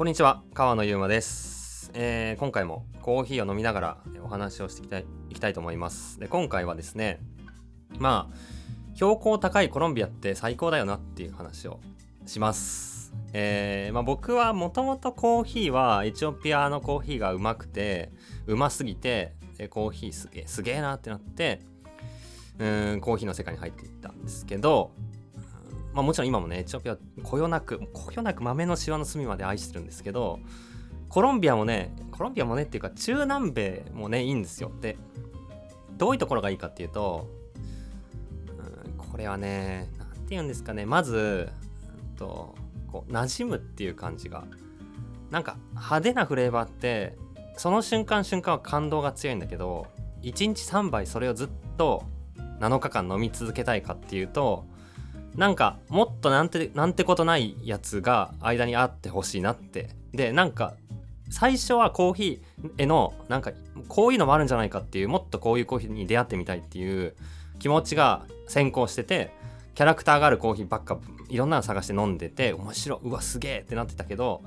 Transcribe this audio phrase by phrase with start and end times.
[0.00, 6.18] こんにちは川野ゆうまです、えー今回もコーヒーを飲みながらお話をしていきたいいきたいと思います。
[6.18, 7.20] で今回はですね
[7.98, 11.80] まあ標高高いコロンビアって最高だよなっていう話を
[12.24, 13.12] します。
[13.34, 18.10] えーまあ、僕はもともとコーヒーはエチオピアのコーヒーがうまくて
[18.46, 19.34] うますぎて
[19.68, 21.60] コーヒーすげえすげえなってなって
[22.58, 24.92] うーんコーヒーの世界に入っていったんですけど
[25.92, 30.38] まあもちろん今もねエチオピアこよなくこよなく豆のシワの隅まで愛してるんですけど
[31.08, 34.70] コロンビアもねコロンビアもねっていうか中南米もねいいんですよ。
[34.80, 34.96] で
[35.96, 37.26] どういうところがいいかっていうと
[38.86, 40.86] うんこれはね何て言うんですかね。
[40.86, 41.48] まず
[42.10, 42.54] うんと
[42.90, 44.44] こう馴染むっていう感じが。
[45.30, 47.16] なんか派手なフレーバーって
[47.56, 49.86] その瞬間瞬間は感動が強いんだけど
[50.22, 52.02] 1日3杯それをずっと
[52.58, 54.64] 7日間飲み続けたいかっていうと
[55.36, 59.90] なんかもっとなんてなんてことないやつが間にあってほしいなって。
[60.12, 60.74] でなんか
[61.30, 63.52] 最初はコーヒーへのなんか
[63.88, 67.14] こういうのもあるんじゃないかっていうもっとこういうコーヒーに出会ってみたいっていう
[67.60, 69.30] 気持ちが先行してて
[69.74, 74.42] キャラクターがあるコーヒーばっかいろんなの探して飲んでて面白うわすげえってなってたけど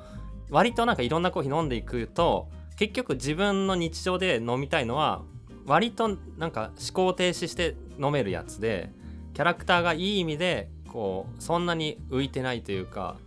[0.49, 5.21] 割となんかいろんなコーヒー飲んでいくと結局自分の日常で飲みたいのは
[5.65, 8.91] 割となんか思考停止して飲めるやつで
[9.33, 13.17] キャラクターがいい意味でこうそんなに浮いてないというか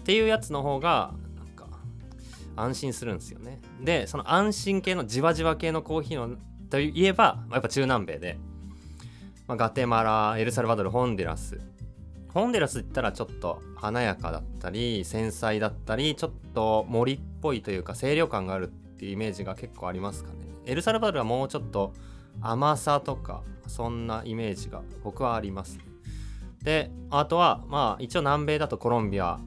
[0.00, 1.66] っていうやつの方がなんか
[2.56, 3.60] 安心するんですよね。
[3.82, 6.36] でその安心系のじわじわ系のコーヒーの
[6.70, 8.38] といえばやっぱ中南米で、
[9.46, 11.60] まあ、ガテマラエルサルバドルホンデラス。
[12.34, 20.36] ホンデラスって言ったらちょっと華やかだったり繊細だったりちょっと森っぽいというか清涼感があるっていうイメージが結構ありますかね。
[20.66, 21.94] エルサルバドルはもうちょっと
[22.40, 25.78] 甘さとかそんなイメージが僕はあります。
[26.62, 29.38] であとはまあ一応南米だとコロンビア。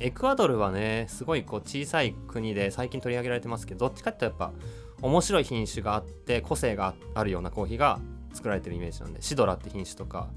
[0.00, 4.58] エクアドルはねすごいこう小さい国で最近取り上げられてますけどどっちかっていうとやっぱ
[5.02, 8.00] 面白い品種があって個性があるようなコーヒーが
[8.32, 10.30] 作られてるイメージなんでシドラって品種とか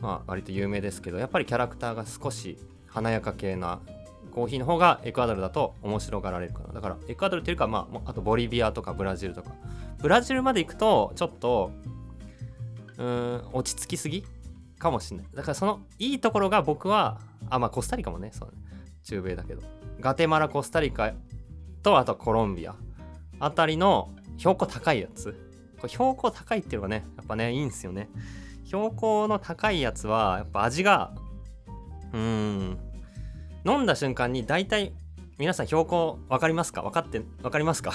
[0.00, 3.80] まあ割と有名ですけどやっぱりキャラクターが少し華やか系な
[4.34, 6.72] コーヒーの方がエクアドルだと面白がられるかな。
[6.72, 9.52] だからエクアドルっていうかまああとボリビアとかブラジルとか。
[9.98, 11.70] ブラジルまで行くとちょっと
[12.98, 14.24] うん落ち着きすぎ？
[14.78, 15.26] かもしれない。
[15.34, 17.20] だからそのいいところが僕は
[17.50, 18.54] あまあコスタリカもねそうね。
[19.04, 19.62] 中米だけど。
[20.00, 21.12] ガテマラコスタリカ
[21.82, 22.74] とあとコロンビア。
[23.38, 25.32] あたりの標高高いやつ。
[25.76, 28.08] これ標高高いっていうのがねやっぱねいいんですよね。
[28.64, 31.12] 標高の高いやつはやっぱ味が
[32.12, 32.78] うーん。
[33.64, 34.92] 飲んだ瞬間に大体
[35.38, 36.82] 皆さん標高分かりますか？
[36.82, 37.92] 分かって分かりますか？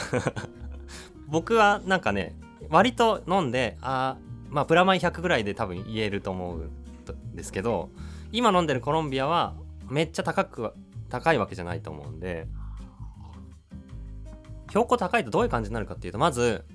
[1.27, 2.35] 僕はなんかね
[2.69, 7.89] 割と飲んであーまあプラマイ100ぐらいで多分言えると思うんですけど
[8.31, 9.55] 今飲んでるコロンビアは
[9.89, 10.73] めっちゃ高く
[11.09, 12.47] 高いわけじゃないと思うんで
[14.69, 16.65] 標高高いとどういう感じになるかっていうとまず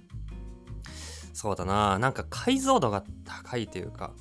[1.32, 4.12] そうだななんか解像度が高いというか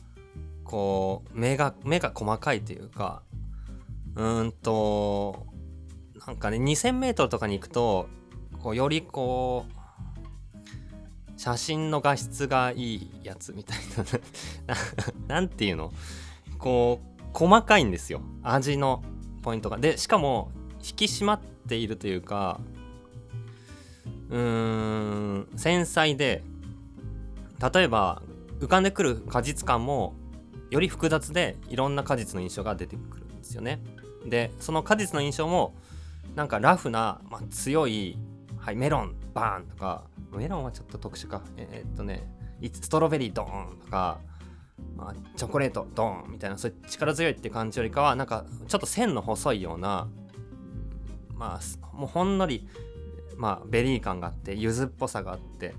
[0.64, 3.24] こう目が目が細かいというか
[4.16, 5.48] うんと
[6.28, 8.08] なんかね 2000m とかに行くと
[8.62, 13.78] こうよりこう写真の画質がいいやつみたい
[14.68, 14.76] な
[15.36, 15.92] なんていうの？
[16.60, 18.22] こう細かいんですよ。
[18.44, 19.04] 味の
[19.42, 19.78] ポイントが。
[19.78, 20.52] でしかも
[20.84, 22.60] 引き締まっているというか
[24.30, 26.44] うーん繊細で
[27.74, 28.22] 例えば
[28.60, 30.14] 浮かんでくる果実感も
[30.70, 33.82] より複雑でいろんな果実の印象が出てくるんですよね。
[34.26, 35.74] でその果実の印象も
[36.36, 38.18] なんかラフな、まあ、強い、
[38.58, 41.42] はい、メロンバーンとかメロンはちょっと特殊か。
[41.58, 42.28] えーっとね
[42.70, 44.20] ストロベリードーンとか、
[44.96, 50.08] まあ、チョコレートドーンみたいなそういう力強いって感じよりかはなんかちょっと線の細いような
[51.34, 52.68] まあもうほんのり、
[53.36, 55.74] まあ、ベリー感があって柚子っぽさがあって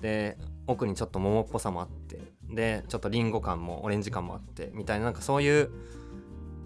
[0.00, 5.70] で奥にちょっと桃っぽさもあってでちょっとリンゴ感もオレンジ感もあってみたいななんかそういう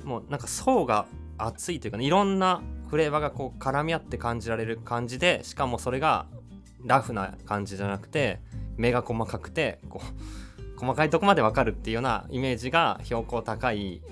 [0.06, 1.06] もうなんか層が
[1.36, 6.26] 厚いというか、ね、いろんなフレーバーがこう絡み合って感じられる感じでしかもそれが
[6.84, 8.40] ラフな感じじゃなくて
[8.76, 14.02] 目が細かくてこう 細かいとこまでわかるっていうようなイメージが標高高い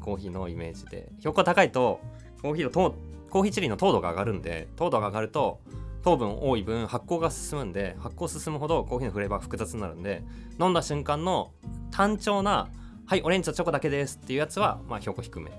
[0.00, 1.08] コーヒーのイメージで。
[1.20, 2.00] 標高高いと
[2.42, 2.94] コーヒーの糖
[3.30, 5.60] コーヒーチリの糖度が上がるんで糖度が上がると
[6.02, 10.24] 糖分多い分発酵が進むんで発酵進むほどコーヒーのフレーバー複雑になるんで
[10.58, 11.52] 飲んだ瞬間の
[11.92, 12.68] 単調な
[13.10, 15.50] 「はいオレンジとチョコだけです」っていうやつはまあ標高低め。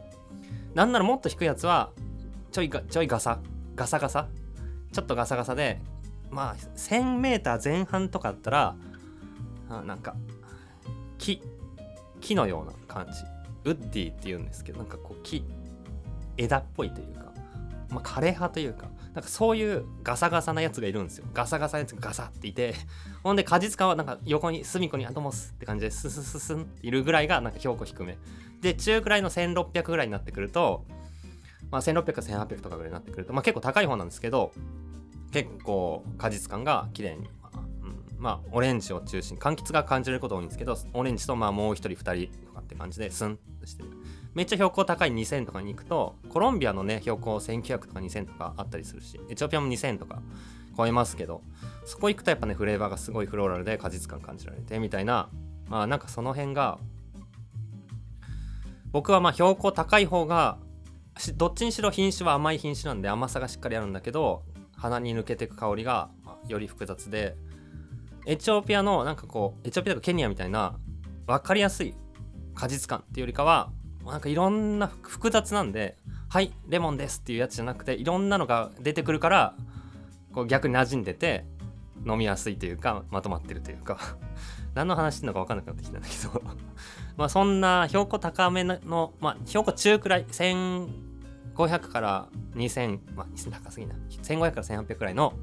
[0.74, 1.92] なんならもっと低いやつは
[2.54, 3.40] ちょいがちょいガサ。
[3.76, 4.30] ガサガサ。
[4.94, 5.82] ちょっとガサガサで
[6.30, 8.76] まあ 1000m 前半とかだったら
[9.68, 10.16] あなんか
[11.18, 11.44] 木
[12.22, 13.20] 木のような感じ。
[13.66, 15.44] ウッディって言うんですけどなんかこう木
[16.38, 17.31] 枝っぽいというか。
[17.92, 21.26] まあ、枯れ葉というかなんかそういうガサガサなやつがいるんですよ。
[21.34, 22.74] ガサガサなやつがガサっていて
[23.24, 28.18] ほんで果実感はなんか横に隅っこにアトモスって感じでススススンっているぐらいがなんか標高低め。
[28.62, 30.86] で中くらいの1600ぐらいになってくると
[31.72, 34.52] まあ、1600か1800とかぐらいになってくると、まあ、結構高い方なんですけど
[35.32, 37.30] 結構果実感が綺麗に、
[38.18, 43.90] まあ、オレンジを中心柑橘が感じること多いんですけどオレンジとまあもう1人2人とかって感じでスンとしてる。
[44.34, 50.22] めっちゃ標高高い2000とかに行くとコロンビアのね標高1900とか2000とかあったりするしエチオピアも2000とか
[50.78, 51.42] 超えますけど
[51.86, 55.30] そこ行くとやっぱねフレーバーがすごいフローラルで果実感感じられてみたいな
[55.68, 56.80] まあなんかその辺が
[58.92, 60.58] 僕はまあ標高高い方が
[61.36, 64.44] どっちにしろ品種は甘い品種なんで甘さがしっかりあるんだけど
[64.78, 66.10] 鼻に抜けていく香りが
[66.48, 67.36] より複雑で
[68.26, 70.76] エチオピアのなんかこうエチオピアとかケニアみたいな
[71.28, 71.96] 分かりやすい
[72.56, 73.72] 果実感っていうよりかは
[74.06, 75.98] なんかいろんな複雑なんで
[76.30, 79.56] 「はいレモンです」っていうやつじゃなくていろんなのが出てくるから
[80.34, 81.46] こう逆に馴染んでて
[82.08, 84.00] 飲みやすいというかまとまってるというか。
[84.74, 86.42] 何の話してんのか分かんなくなってきたんだけど。
[87.18, 93.96] まあそんな標高高めの、まあ、標高中くらい1500から2000まあ2000高すぎな。
[94.10, 95.34] 1500から1800くらいの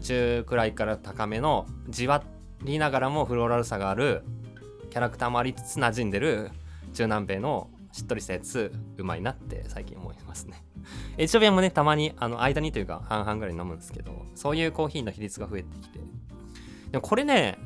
[0.00, 2.22] 中くらいから高めのじわ
[2.62, 4.22] りながらもフローラルさがある
[4.90, 6.50] キャラクターもありつつ馴染んでる
[6.92, 10.64] 中南米のしっとりしたやつうまいなって最近思いますね。
[11.16, 16.00] エチオピアもねたまにあの間にというか半々ぐらい飲むんですけどそういうコーヒーの比率が増えてきて。
[16.90, 17.58] でもこれね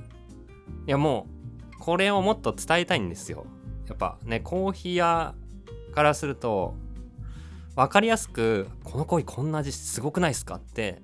[0.87, 1.27] いやも
[1.75, 3.47] うこれをもっと伝えたいんですよ。
[3.89, 5.35] やっぱねコーヒー屋
[5.95, 6.75] からすると
[7.75, 11.03] 分かりやすくこのコーヒーこんな味すごくないですかって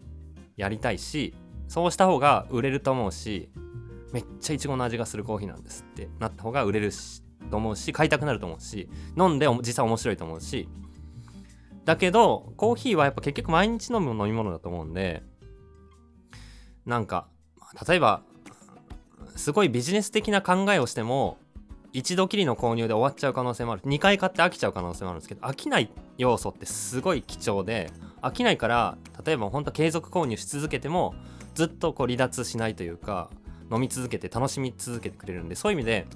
[0.56, 1.34] やりたいし
[1.68, 3.50] そうした方が売れると思うし
[4.12, 10.68] めっちゃいちごの味がするコーヒーなんですってなった方が売れるしと思うし買いたくなると思うし飲んで実際面白いと思うし。
[11.84, 15.22] だけどコーヒーはやっぱ結局毎日飲む飲み物だと思うんで
[16.84, 17.28] なんか
[17.88, 18.20] 例えば
[19.36, 21.38] すごいビジネス的な考えをしても
[21.94, 23.82] 一度きりの購入で終わっちゃう可能性もある。
[23.82, 27.90] 2回買って飽きちゃう可能性もあるんですけど飽きない要素ってすごい貴重で
[28.20, 31.14] 飽きないから例えば本当継続購入し続けても
[31.54, 33.30] ずっとこう離脱しないというか
[33.72, 36.06] 飲み続けて楽しみ続けてくれるんでそういう意味で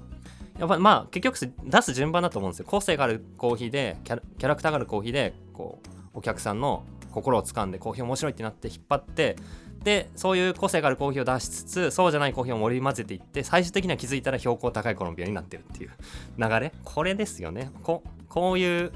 [0.59, 2.65] やっぱまあ結局出す順番だと思うんですよ。
[2.67, 5.79] 個性があるコーヒーでキャラクターがあるコーヒーでこ
[6.13, 9.35] うお客さんの心を掴んでコーヒー面白いってなって引っ張って
[9.83, 15.91] でそういう個性があるコーヒーを出しつつそうじゃないコーヒーを盛り混ぜていって最終的には気づいたら標高高いコロンビアになってるっていう
[16.37, 16.71] 流れ。
[16.83, 17.69] これですよね。
[17.83, 18.91] ここういう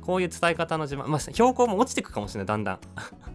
[0.00, 1.06] こういう伝え方の自慢。
[1.06, 2.78] まあ標高も落ちてくかもしれないだんだん。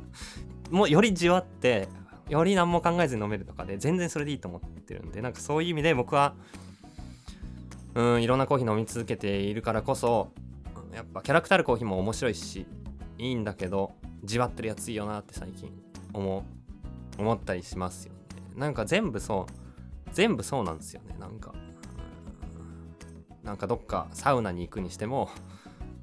[0.69, 1.87] もうよりじわって
[2.27, 6.35] より何も考えずに飲めるとかで全然それでいいと思ってるんでなんかそういう意味で僕は
[7.95, 10.31] うんいろんなコーヒー飲み続けているからこそ
[10.93, 12.65] やっぱキャラクターあるコーヒーも面白いし
[13.17, 13.93] いいんだけど
[14.23, 15.71] じわってるやついいよなって最近
[16.13, 16.45] 思
[17.17, 18.19] 思ったりしますよね。
[18.55, 21.15] なんか全部そう全部そうなんですよね。
[21.19, 21.53] なんか
[23.43, 25.29] なんかどっかサウナに行くにしても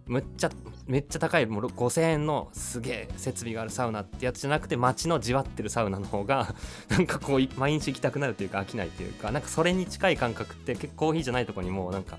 [0.07, 0.51] むっちゃ
[0.87, 6.55] めっちゃ高いもう5000円のすげえ設備があるサウナってやつじゃなくて街のじわってるサウナの方が
[6.89, 12.19] なんかこう毎日行きたくなるというか飽きないというかなんかそれに近い感覚って結構コーヒーじゃないとこにもなんか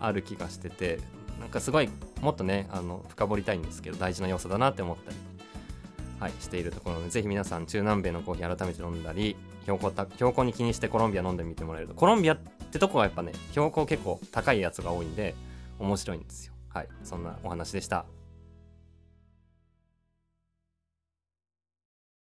[0.00, 0.98] ある気がしてて
[1.38, 1.90] なんかすごい
[2.22, 5.16] もっとねあの深掘りたいんですけど大事な要素だなって思ったり、
[6.20, 11.94] はい、しているところでぜひ皆さん中南米のコーヒー改めて飲んだり標高た標高に気にしてコロンビア飲んでみてもらえると。
[11.94, 15.34] コロンビアってとこはやっぱね標高結構高いやつが多いんで
[15.78, 16.55] 面白いんですよ。
[16.76, 18.04] はいそんなお話でした。